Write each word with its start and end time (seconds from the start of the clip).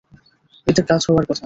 এতে 0.67 0.81
কাজ 0.89 1.01
হওয়ার 1.07 1.25
কথা। 1.25 1.39